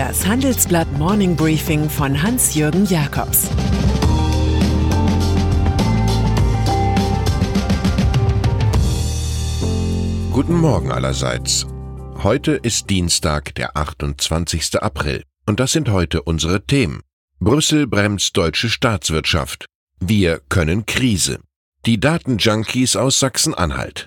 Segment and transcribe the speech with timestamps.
[0.00, 3.50] Das Handelsblatt Morning Briefing von Hans-Jürgen Jakobs
[10.32, 11.66] Guten Morgen allerseits.
[12.22, 14.82] Heute ist Dienstag, der 28.
[14.82, 15.22] April.
[15.44, 17.02] Und das sind heute unsere Themen.
[17.38, 19.66] Brüssel bremst deutsche Staatswirtschaft.
[20.00, 21.40] Wir können Krise.
[21.84, 24.06] Die Datenjunkies aus Sachsen-Anhalt.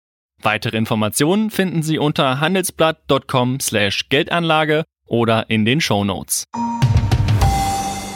[0.43, 6.45] Weitere Informationen finden Sie unter handelsblatt.com/geldanlage oder in den Show Notes.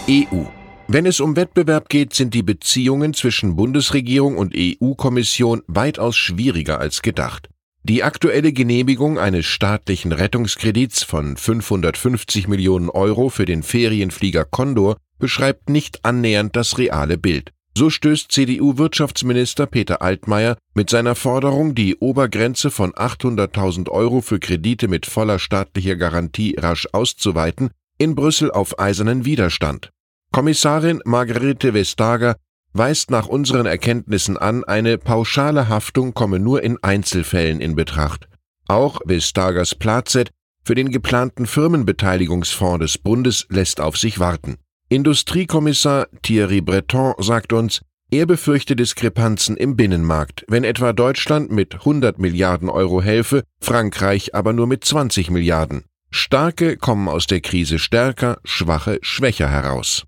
[0.10, 0.46] EU.
[0.88, 7.02] Wenn es um Wettbewerb geht, sind die Beziehungen zwischen Bundesregierung und EU-Kommission weitaus schwieriger als
[7.02, 7.50] gedacht.
[7.82, 15.70] Die aktuelle Genehmigung eines staatlichen Rettungskredits von 550 Millionen Euro für den Ferienflieger Condor beschreibt
[15.70, 17.52] nicht annähernd das reale Bild.
[17.78, 24.88] So stößt CDU-Wirtschaftsminister Peter Altmaier mit seiner Forderung, die Obergrenze von 800.000 Euro für Kredite
[24.88, 29.90] mit voller staatlicher Garantie rasch auszuweiten, in Brüssel auf eisernen Widerstand.
[30.32, 32.38] Kommissarin Margarete Vestager
[32.72, 38.30] weist nach unseren Erkenntnissen an, eine pauschale Haftung komme nur in Einzelfällen in Betracht.
[38.68, 40.32] Auch Vestagers Plazet
[40.64, 44.56] für den geplanten Firmenbeteiligungsfonds des Bundes lässt auf sich warten.
[44.88, 52.20] Industriekommissar Thierry Breton sagt uns, er befürchte Diskrepanzen im Binnenmarkt, wenn etwa Deutschland mit 100
[52.20, 55.86] Milliarden Euro helfe, Frankreich aber nur mit 20 Milliarden.
[56.12, 60.06] Starke kommen aus der Krise stärker, schwache schwächer heraus.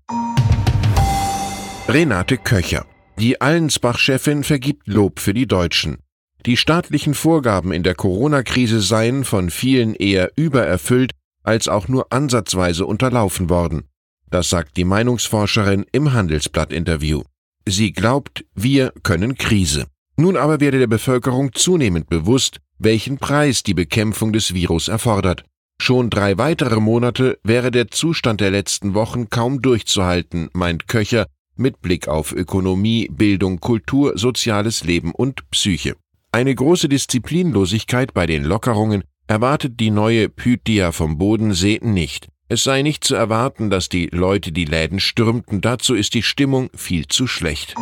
[1.88, 2.86] Renate Köcher.
[3.18, 5.98] Die Allensbach-Chefin vergibt Lob für die Deutschen.
[6.46, 11.10] Die staatlichen Vorgaben in der Corona-Krise seien von vielen eher übererfüllt
[11.42, 13.88] als auch nur ansatzweise unterlaufen worden.
[14.30, 17.22] Das sagt die Meinungsforscherin im Handelsblatt-Interview.
[17.66, 19.86] Sie glaubt, wir können Krise.
[20.16, 25.44] Nun aber werde der Bevölkerung zunehmend bewusst, welchen Preis die Bekämpfung des Virus erfordert.
[25.80, 31.80] Schon drei weitere Monate wäre der Zustand der letzten Wochen kaum durchzuhalten, meint Köcher, mit
[31.80, 35.96] Blick auf Ökonomie, Bildung, Kultur, soziales Leben und Psyche.
[36.32, 42.28] Eine große Disziplinlosigkeit bei den Lockerungen erwartet die neue Pythia vom Bodensee nicht.
[42.50, 46.70] Es sei nicht zu erwarten, dass die Leute die Läden stürmten, dazu ist die Stimmung
[46.74, 47.74] viel zu schlecht.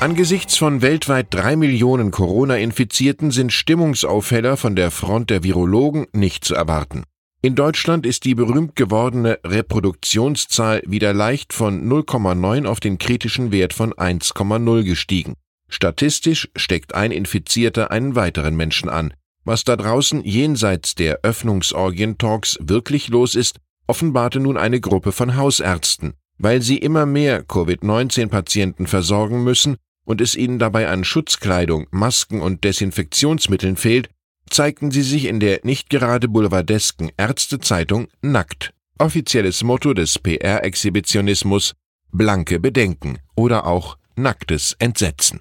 [0.00, 6.56] Angesichts von weltweit drei Millionen Corona-Infizierten sind Stimmungsaufheller von der Front der Virologen nicht zu
[6.56, 7.04] erwarten.
[7.40, 13.74] In Deutschland ist die berühmt gewordene Reproduktionszahl wieder leicht von 0,9 auf den kritischen Wert
[13.74, 15.34] von 1,0 gestiegen.
[15.68, 19.12] Statistisch steckt ein Infizierter einen weiteren Menschen an.
[19.48, 26.12] Was da draußen jenseits der Öffnungsorgien-Talks wirklich los ist, offenbarte nun eine Gruppe von Hausärzten.
[26.36, 32.62] Weil sie immer mehr Covid-19-Patienten versorgen müssen und es ihnen dabei an Schutzkleidung, Masken und
[32.62, 34.10] Desinfektionsmitteln fehlt,
[34.50, 38.74] zeigten sie sich in der nicht gerade boulevardesken Ärztezeitung nackt.
[38.98, 41.72] Offizielles Motto des PR-Exhibitionismus
[42.12, 45.40] blanke Bedenken oder auch nacktes Entsetzen.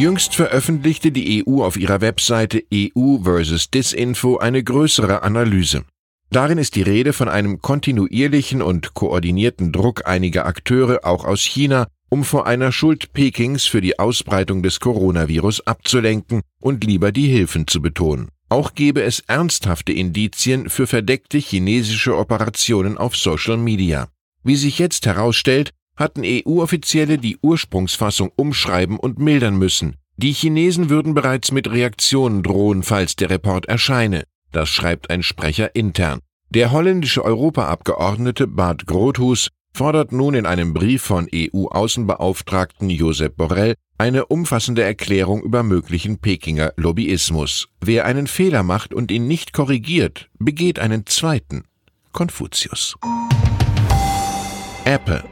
[0.00, 3.70] Jüngst veröffentlichte die EU auf ihrer Webseite EU vs.
[3.70, 5.84] Disinfo eine größere Analyse.
[6.30, 11.86] Darin ist die Rede von einem kontinuierlichen und koordinierten Druck einiger Akteure auch aus China,
[12.08, 17.66] um vor einer Schuld Pekings für die Ausbreitung des Coronavirus abzulenken und lieber die Hilfen
[17.66, 18.30] zu betonen.
[18.48, 24.08] Auch gebe es ernsthafte Indizien für verdeckte chinesische Operationen auf Social Media.
[24.42, 29.96] Wie sich jetzt herausstellt, hatten EU-Offizielle die Ursprungsfassung umschreiben und mildern müssen.
[30.16, 34.24] Die Chinesen würden bereits mit Reaktionen drohen, falls der Report erscheine.
[34.50, 36.20] Das schreibt ein Sprecher intern.
[36.48, 44.26] Der holländische Europaabgeordnete Bart Grothus fordert nun in einem Brief von EU-Außenbeauftragten Josep Borrell eine
[44.26, 47.68] umfassende Erklärung über möglichen Pekinger Lobbyismus.
[47.80, 51.64] Wer einen Fehler macht und ihn nicht korrigiert, begeht einen zweiten.
[52.12, 52.96] Konfuzius.
[54.84, 55.22] Apple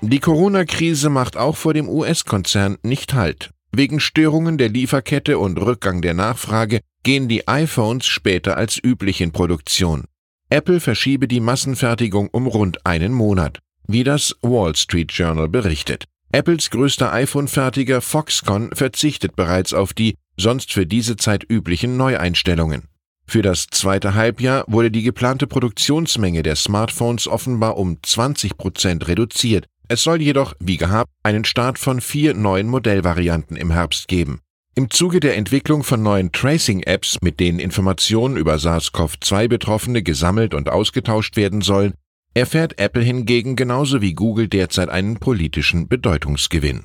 [0.00, 3.50] die Corona-Krise macht auch vor dem US-Konzern nicht Halt.
[3.72, 9.32] Wegen Störungen der Lieferkette und Rückgang der Nachfrage gehen die iPhones später als üblich in
[9.32, 10.04] Produktion.
[10.48, 16.04] Apple verschiebe die Massenfertigung um rund einen Monat, wie das Wall Street Journal berichtet.
[16.32, 22.88] Apples größter iPhone-Fertiger Foxconn verzichtet bereits auf die sonst für diese Zeit üblichen Neueinstellungen.
[23.28, 29.66] Für das zweite Halbjahr wurde die geplante Produktionsmenge der Smartphones offenbar um 20 Prozent reduziert.
[29.88, 34.40] Es soll jedoch, wie gehabt, einen Start von vier neuen Modellvarianten im Herbst geben.
[34.74, 41.36] Im Zuge der Entwicklung von neuen Tracing-Apps, mit denen Informationen über SARS-CoV-2-Betroffene gesammelt und ausgetauscht
[41.36, 41.94] werden sollen,
[42.34, 46.84] erfährt Apple hingegen genauso wie Google derzeit einen politischen Bedeutungsgewinn.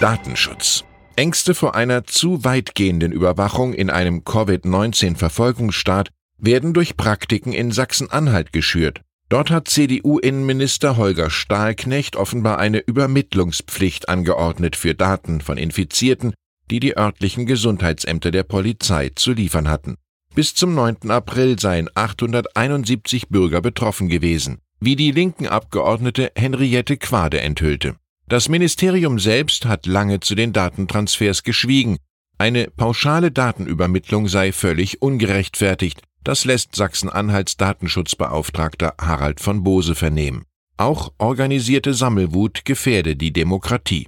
[0.00, 0.84] Datenschutz
[1.14, 6.08] Ängste vor einer zu weitgehenden Überwachung in einem Covid-19-Verfolgungsstaat
[6.38, 9.02] werden durch Praktiken in Sachsen-Anhalt geschürt.
[9.32, 16.34] Dort hat CDU-Innenminister Holger Stahlknecht offenbar eine Übermittlungspflicht angeordnet für Daten von Infizierten,
[16.70, 19.96] die die örtlichen Gesundheitsämter der Polizei zu liefern hatten.
[20.34, 21.10] Bis zum 9.
[21.10, 27.96] April seien 871 Bürger betroffen gewesen, wie die linken Abgeordnete Henriette Quade enthüllte.
[28.28, 31.96] Das Ministerium selbst hat lange zu den Datentransfers geschwiegen.
[32.36, 36.02] Eine pauschale Datenübermittlung sei völlig ungerechtfertigt.
[36.24, 40.44] Das lässt Sachsen-Anhalts Datenschutzbeauftragter Harald von Bose vernehmen.
[40.76, 44.06] Auch organisierte Sammelwut gefährde die Demokratie.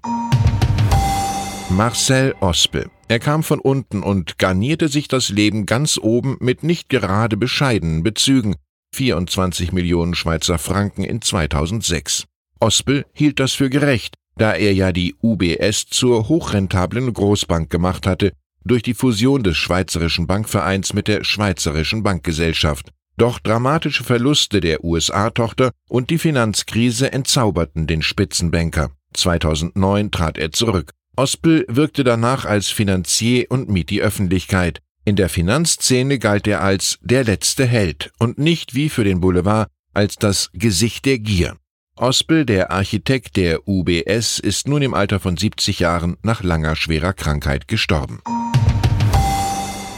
[1.71, 2.89] Marcel Ospel.
[3.09, 8.05] Er kam von unten und garnierte sich das Leben ganz oben mit nicht gerade bescheidenen
[8.05, 8.55] Bezügen.
[8.95, 12.27] 24 Millionen Schweizer Franken in 2006.
[12.61, 18.33] Ospel hielt das für gerecht, da er ja die UBS zur hochrentablen Großbank gemacht hatte,
[18.65, 22.91] durch die Fusion des Schweizerischen Bankvereins mit der Schweizerischen Bankgesellschaft.
[23.17, 28.91] Doch dramatische Verluste der USA-Tochter und die Finanzkrise entzauberten den Spitzenbanker.
[29.13, 30.91] 2009 trat er zurück.
[31.17, 34.81] Ospel wirkte danach als Finanzier und mied die Öffentlichkeit.
[35.05, 39.69] In der Finanzszene galt er als der letzte Held und nicht wie für den Boulevard
[39.93, 41.57] als das Gesicht der Gier.
[41.97, 47.13] Ospel, der Architekt der UBS, ist nun im Alter von 70 Jahren nach langer schwerer
[47.13, 48.21] Krankheit gestorben.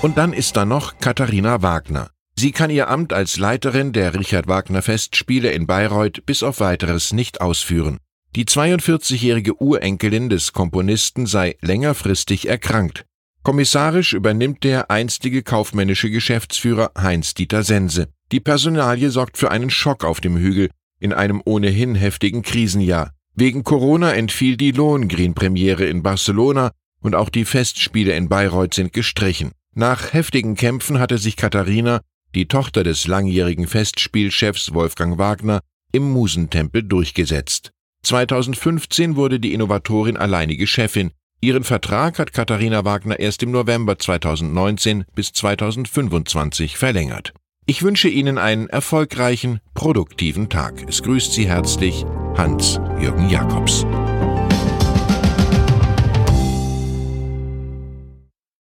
[0.02, 2.10] Und dann ist da noch Katharina Wagner.
[2.38, 7.14] Sie kann ihr Amt als Leiterin der Richard Wagner Festspiele in Bayreuth bis auf weiteres
[7.14, 7.96] nicht ausführen.
[8.34, 13.06] Die 42-jährige Urenkelin des Komponisten sei längerfristig erkrankt.
[13.42, 18.08] Kommissarisch übernimmt der einstige kaufmännische Geschäftsführer Heinz-Dieter Sense.
[18.32, 20.68] Die Personalie sorgt für einen Schock auf dem Hügel,
[21.00, 23.12] in einem ohnehin heftigen Krisenjahr.
[23.34, 29.52] Wegen Corona entfiel die Lohengrin-Premiere in Barcelona und auch die Festspiele in Bayreuth sind gestrichen.
[29.74, 32.00] Nach heftigen Kämpfen hatte sich Katharina,
[32.34, 35.60] die Tochter des langjährigen Festspielchefs Wolfgang Wagner,
[35.92, 37.70] im Musentempel durchgesetzt.
[38.02, 41.10] 2015 wurde die Innovatorin alleinige Chefin.
[41.40, 47.34] Ihren Vertrag hat Katharina Wagner erst im November 2019 bis 2025 verlängert.
[47.68, 50.84] Ich wünsche Ihnen einen erfolgreichen, produktiven Tag.
[50.88, 52.04] Es grüßt Sie herzlich
[52.36, 53.84] Hans-Jürgen Jakobs.